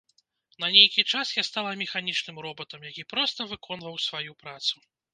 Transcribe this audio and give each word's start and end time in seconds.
На 0.63 0.69
нейкі 0.75 1.05
час 1.17 1.33
я 1.35 1.43
стала 1.51 1.75
механічным 1.83 2.41
робатам, 2.49 2.91
які 2.93 3.09
проста 3.15 3.39
выконваў 3.55 4.05
сваю 4.09 4.31
працу. 4.45 4.75